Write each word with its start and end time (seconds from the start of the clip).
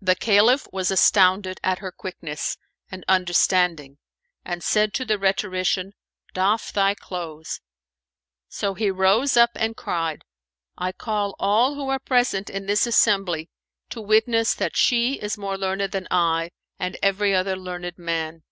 The 0.00 0.14
Caliph 0.14 0.66
was 0.72 0.90
astounded 0.90 1.60
at 1.62 1.80
her 1.80 1.92
quickness 1.92 2.56
and 2.90 3.04
understanding, 3.06 3.98
and 4.46 4.64
said 4.64 4.94
to 4.94 5.04
the 5.04 5.18
rhetorician, 5.18 5.92
"Doff 6.32 6.72
thy 6.72 6.94
clothes." 6.94 7.60
So 8.48 8.72
he 8.72 8.90
rose 8.90 9.36
up 9.36 9.50
and 9.56 9.76
cried, 9.76 10.24
"I 10.78 10.90
call 10.90 11.36
all 11.38 11.74
who 11.74 11.90
are 11.90 11.98
present 11.98 12.48
in 12.48 12.64
this 12.64 12.86
assembly 12.86 13.50
to 13.90 14.00
witness 14.00 14.54
that 14.54 14.74
she 14.74 15.20
is 15.20 15.36
more 15.36 15.58
learned 15.58 15.92
than 15.92 16.08
I 16.10 16.52
and 16.78 16.96
every 17.02 17.34
other 17.34 17.54
learned 17.54 17.98
man." 17.98 18.44